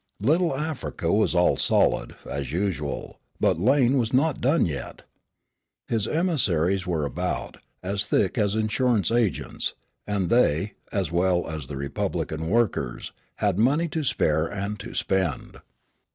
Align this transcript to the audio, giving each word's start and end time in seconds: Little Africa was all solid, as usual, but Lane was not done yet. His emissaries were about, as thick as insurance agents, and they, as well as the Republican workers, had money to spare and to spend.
Little 0.19 0.57
Africa 0.57 1.13
was 1.13 1.35
all 1.35 1.55
solid, 1.55 2.15
as 2.27 2.51
usual, 2.51 3.19
but 3.39 3.59
Lane 3.59 3.99
was 3.99 4.11
not 4.11 4.41
done 4.41 4.65
yet. 4.65 5.03
His 5.87 6.07
emissaries 6.07 6.87
were 6.87 7.05
about, 7.05 7.57
as 7.83 8.07
thick 8.07 8.35
as 8.35 8.55
insurance 8.55 9.11
agents, 9.11 9.75
and 10.07 10.31
they, 10.31 10.73
as 10.91 11.11
well 11.11 11.47
as 11.47 11.67
the 11.67 11.77
Republican 11.77 12.49
workers, 12.49 13.11
had 13.35 13.59
money 13.59 13.87
to 13.89 14.03
spare 14.03 14.47
and 14.47 14.79
to 14.79 14.95
spend. 14.95 15.59